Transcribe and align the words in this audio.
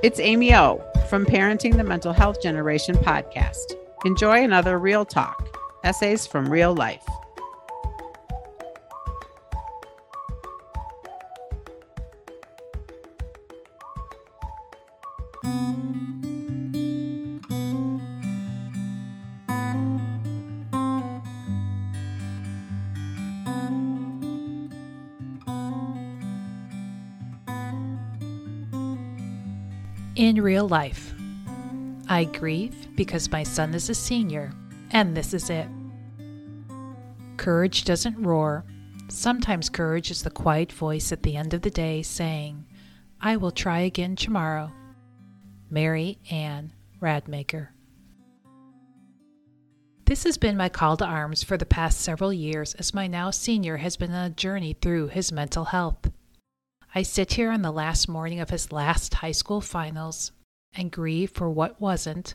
It's 0.00 0.20
Amy 0.20 0.54
O 0.54 0.80
from 1.10 1.26
Parenting 1.26 1.76
the 1.76 1.82
Mental 1.82 2.12
Health 2.12 2.40
Generation 2.40 2.94
podcast. 2.94 3.74
Enjoy 4.04 4.44
another 4.44 4.78
real 4.78 5.04
talk, 5.04 5.58
essays 5.82 6.24
from 6.24 6.48
real 6.48 6.72
life. 6.72 7.04
In 30.18 30.42
real 30.42 30.66
life, 30.66 31.14
I 32.08 32.24
grieve 32.24 32.88
because 32.96 33.30
my 33.30 33.44
son 33.44 33.72
is 33.72 33.88
a 33.88 33.94
senior, 33.94 34.52
and 34.90 35.16
this 35.16 35.32
is 35.32 35.48
it. 35.48 35.68
Courage 37.36 37.84
doesn't 37.84 38.20
roar. 38.20 38.64
Sometimes 39.06 39.68
courage 39.68 40.10
is 40.10 40.24
the 40.24 40.30
quiet 40.30 40.72
voice 40.72 41.12
at 41.12 41.22
the 41.22 41.36
end 41.36 41.54
of 41.54 41.62
the 41.62 41.70
day 41.70 42.02
saying, 42.02 42.66
I 43.20 43.36
will 43.36 43.52
try 43.52 43.78
again 43.78 44.16
tomorrow. 44.16 44.72
Mary 45.70 46.18
Anne 46.32 46.72
Radmacher. 47.00 47.68
This 50.06 50.24
has 50.24 50.36
been 50.36 50.56
my 50.56 50.68
call 50.68 50.96
to 50.96 51.04
arms 51.04 51.44
for 51.44 51.56
the 51.56 51.64
past 51.64 52.00
several 52.00 52.32
years 52.32 52.74
as 52.74 52.92
my 52.92 53.06
now 53.06 53.30
senior 53.30 53.76
has 53.76 53.96
been 53.96 54.10
on 54.10 54.26
a 54.26 54.34
journey 54.34 54.72
through 54.72 55.08
his 55.08 55.30
mental 55.30 55.66
health. 55.66 56.10
I 56.94 57.02
sit 57.02 57.34
here 57.34 57.50
on 57.50 57.62
the 57.62 57.70
last 57.70 58.08
morning 58.08 58.40
of 58.40 58.50
his 58.50 58.72
last 58.72 59.14
high 59.14 59.32
school 59.32 59.60
finals 59.60 60.32
and 60.74 60.90
grieve 60.90 61.30
for 61.30 61.50
what 61.50 61.80
wasn't 61.80 62.34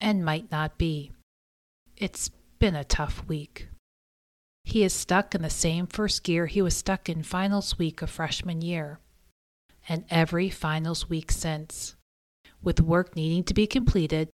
and 0.00 0.24
might 0.24 0.50
not 0.50 0.78
be. 0.78 1.12
It's 1.98 2.30
been 2.58 2.74
a 2.74 2.84
tough 2.84 3.22
week. 3.28 3.68
He 4.64 4.84
is 4.84 4.94
stuck 4.94 5.34
in 5.34 5.42
the 5.42 5.50
same 5.50 5.86
first 5.86 6.24
gear 6.24 6.46
he 6.46 6.62
was 6.62 6.76
stuck 6.76 7.08
in 7.08 7.22
finals 7.22 7.78
week 7.78 8.00
of 8.00 8.08
freshman 8.08 8.62
year, 8.62 9.00
and 9.88 10.04
every 10.08 10.48
finals 10.48 11.10
week 11.10 11.30
since, 11.30 11.94
with 12.62 12.80
work 12.80 13.14
needing 13.14 13.44
to 13.44 13.54
be 13.54 13.66
completed, 13.66 14.30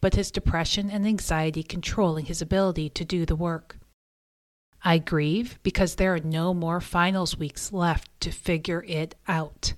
but 0.00 0.14
his 0.14 0.30
depression 0.30 0.90
and 0.90 1.06
anxiety 1.06 1.62
controlling 1.62 2.26
his 2.26 2.42
ability 2.42 2.90
to 2.90 3.04
do 3.04 3.24
the 3.24 3.36
work. 3.36 3.77
I 4.82 4.98
grieve 4.98 5.58
because 5.62 5.96
there 5.96 6.14
are 6.14 6.20
no 6.20 6.54
more 6.54 6.80
finals 6.80 7.36
weeks 7.36 7.72
left 7.72 8.08
to 8.20 8.30
figure 8.30 8.84
it 8.86 9.16
out. 9.26 9.74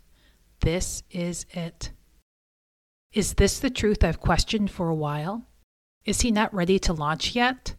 This 0.61 1.03
is 1.11 1.47
it. 1.51 1.91
Is 3.13 3.35
this 3.35 3.59
the 3.59 3.71
truth 3.71 4.05
I've 4.05 4.21
questioned 4.21 4.71
for 4.71 4.89
a 4.89 4.95
while? 4.95 5.47
Is 6.05 6.21
he 6.21 6.31
not 6.31 6.55
ready 6.55 6.79
to 6.81 6.93
launch 6.93 7.35
yet? 7.35 7.75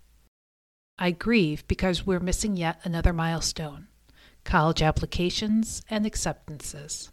I 0.98 1.12
grieve 1.12 1.68
because 1.68 2.06
we're 2.06 2.20
missing 2.20 2.58
yet 2.58 2.80
another 2.84 3.14
milestone 3.14 3.88
college 4.44 4.82
applications 4.82 5.84
and 5.88 6.04
acceptances. 6.04 7.12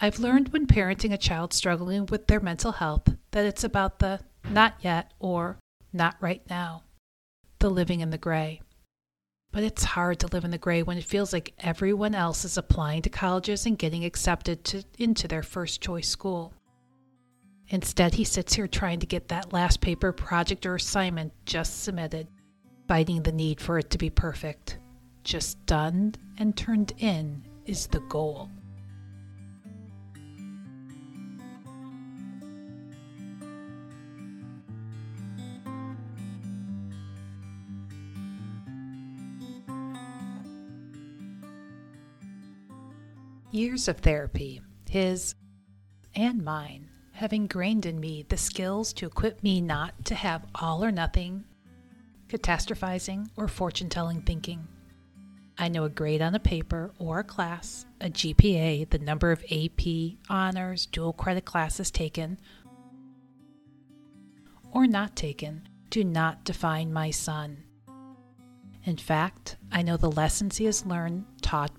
I've 0.00 0.20
learned 0.20 0.50
when 0.50 0.68
parenting 0.68 1.12
a 1.12 1.18
child 1.18 1.52
struggling 1.52 2.06
with 2.06 2.28
their 2.28 2.38
mental 2.38 2.70
health 2.70 3.16
that 3.32 3.44
it's 3.44 3.64
about 3.64 3.98
the 3.98 4.20
not 4.48 4.76
yet 4.80 5.12
or 5.18 5.58
not 5.92 6.16
right 6.20 6.48
now 6.48 6.84
the 7.58 7.70
living 7.70 8.00
in 8.00 8.10
the 8.10 8.18
gray. 8.18 8.60
But 9.50 9.62
it's 9.62 9.82
hard 9.82 10.20
to 10.20 10.26
live 10.26 10.44
in 10.44 10.50
the 10.50 10.58
gray 10.58 10.82
when 10.82 10.98
it 10.98 11.04
feels 11.04 11.32
like 11.32 11.54
everyone 11.58 12.14
else 12.14 12.44
is 12.44 12.58
applying 12.58 13.02
to 13.02 13.10
colleges 13.10 13.64
and 13.66 13.78
getting 13.78 14.04
accepted 14.04 14.62
to, 14.64 14.84
into 14.98 15.26
their 15.26 15.42
first 15.42 15.80
choice 15.80 16.08
school. 16.08 16.52
Instead, 17.68 18.14
he 18.14 18.24
sits 18.24 18.54
here 18.54 18.66
trying 18.66 19.00
to 19.00 19.06
get 19.06 19.28
that 19.28 19.52
last 19.52 19.80
paper, 19.80 20.12
project, 20.12 20.64
or 20.64 20.74
assignment 20.74 21.32
just 21.44 21.82
submitted, 21.82 22.26
fighting 22.86 23.22
the 23.22 23.32
need 23.32 23.60
for 23.60 23.78
it 23.78 23.90
to 23.90 23.98
be 23.98 24.10
perfect. 24.10 24.78
Just 25.22 25.64
done 25.66 26.14
and 26.38 26.56
turned 26.56 26.92
in 26.98 27.42
is 27.66 27.86
the 27.86 28.00
goal. 28.00 28.50
Years 43.50 43.88
of 43.88 43.96
therapy, 43.98 44.60
his 44.90 45.34
and 46.14 46.44
mine, 46.44 46.90
have 47.12 47.32
ingrained 47.32 47.86
in 47.86 47.98
me 47.98 48.22
the 48.28 48.36
skills 48.36 48.92
to 48.92 49.06
equip 49.06 49.42
me 49.42 49.62
not 49.62 50.04
to 50.04 50.14
have 50.14 50.44
all 50.54 50.84
or 50.84 50.92
nothing, 50.92 51.44
catastrophizing, 52.28 53.30
or 53.36 53.48
fortune 53.48 53.88
telling 53.88 54.20
thinking. 54.20 54.68
I 55.56 55.68
know 55.68 55.84
a 55.84 55.88
grade 55.88 56.20
on 56.20 56.34
a 56.34 56.38
paper 56.38 56.92
or 56.98 57.20
a 57.20 57.24
class, 57.24 57.86
a 58.02 58.10
GPA, 58.10 58.90
the 58.90 58.98
number 58.98 59.32
of 59.32 59.42
AP, 59.50 60.18
honors, 60.28 60.84
dual 60.84 61.14
credit 61.14 61.46
classes 61.46 61.90
taken, 61.90 62.38
or 64.70 64.86
not 64.86 65.16
taken, 65.16 65.66
do 65.88 66.04
not 66.04 66.44
define 66.44 66.92
my 66.92 67.10
son. 67.10 67.64
In 68.84 68.98
fact, 68.98 69.56
I 69.72 69.80
know 69.80 69.96
the 69.96 70.10
lessons 70.10 70.58
he 70.58 70.66
has 70.66 70.84
learned, 70.84 71.24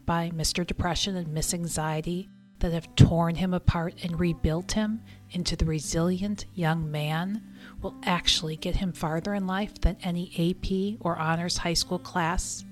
by 0.10 0.32
Mr. 0.32 0.66
Depression 0.66 1.16
and 1.16 1.28
Miss 1.28 1.54
Anxiety, 1.54 2.28
that 2.58 2.74
have 2.74 2.96
torn 2.96 3.36
him 3.36 3.54
apart 3.54 3.94
and 4.02 4.20
rebuilt 4.20 4.72
him 4.72 5.04
into 5.30 5.56
the 5.56 5.66
resilient 5.66 6.48
young 6.56 6.90
man, 6.90 7.44
will 7.84 7.94
actually 8.04 8.56
get 8.56 8.78
him 8.78 8.92
farther 8.92 9.36
in 9.36 9.46
life 9.46 9.80
than 9.82 9.98
any 10.02 10.32
AP 10.36 10.98
or 11.06 11.16
honors 11.20 11.58
high 11.58 11.76
school 11.76 12.00
class 12.00 12.66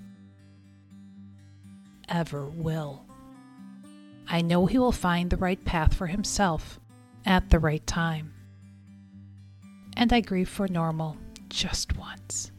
ever 2.10 2.48
will. 2.50 3.06
I 4.28 4.42
know 4.42 4.66
he 4.66 4.80
will 4.80 4.92
find 4.92 5.30
the 5.30 5.38
right 5.38 5.64
path 5.64 5.94
for 5.94 6.08
himself 6.08 6.80
at 7.24 7.52
the 7.52 7.60
right 7.60 7.86
time. 7.86 8.34
And 9.96 10.12
I 10.12 10.22
grieve 10.22 10.50
for 10.50 10.68
normal 10.68 11.18
just 11.50 11.96
once. 11.96 12.52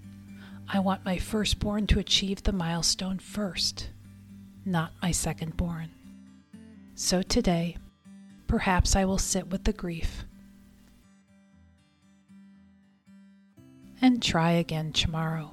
I 0.69 0.79
want 0.79 1.05
my 1.05 1.19
firstborn 1.19 1.89
to 1.89 1.99
achieve 1.99 2.45
the 2.45 2.53
milestone 2.53 3.19
first, 3.19 3.91
not 4.69 4.93
my 5.03 5.11
second 5.11 5.57
born. 5.57 5.91
So 6.95 7.23
today, 7.23 7.77
perhaps 8.47 8.95
I 8.95 9.05
will 9.05 9.19
sit 9.19 9.49
with 9.49 9.65
the 9.65 9.73
grief 9.73 10.25
and 14.01 14.23
try 14.23 14.53
again 14.53 14.93
tomorrow. 14.93 15.53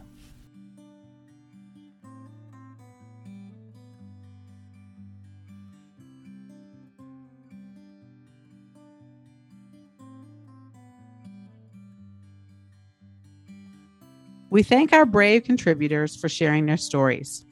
We 14.50 14.64
thank 14.64 14.94
our 14.94 15.06
brave 15.06 15.44
contributors 15.44 16.16
for 16.16 16.30
sharing 16.30 16.66
their 16.66 16.78
stories. 16.78 17.46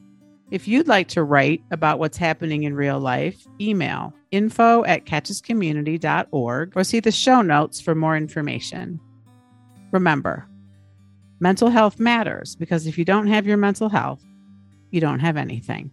If 0.53 0.67
you'd 0.67 0.87
like 0.87 1.07
to 1.07 1.23
write 1.23 1.63
about 1.71 1.97
what's 1.97 2.15
happening 2.15 2.61
in 2.61 2.75
real 2.75 2.99
life, 2.99 3.47
email 3.59 4.13
info 4.29 4.85
at 4.85 5.07
catchescommunity.org 5.07 6.73
or 6.75 6.83
see 6.83 6.99
the 6.99 7.11
show 7.11 7.41
notes 7.41 7.81
for 7.81 7.95
more 7.95 8.15
information. 8.15 8.99
Remember, 9.91 10.47
mental 11.39 11.69
health 11.69 11.99
matters 11.99 12.55
because 12.55 12.85
if 12.85 12.99
you 12.99 13.03
don't 13.03 13.25
have 13.25 13.47
your 13.47 13.57
mental 13.57 13.89
health, 13.89 14.23
you 14.91 15.01
don't 15.01 15.21
have 15.21 15.37
anything. 15.37 15.89